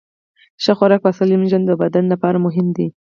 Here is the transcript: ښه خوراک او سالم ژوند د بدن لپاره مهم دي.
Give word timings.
ښه 0.63 0.73
خوراک 0.77 1.01
او 1.07 1.13
سالم 1.19 1.41
ژوند 1.49 1.65
د 1.67 1.71
بدن 1.81 2.05
لپاره 2.13 2.37
مهم 2.45 2.67
دي. 2.75 2.87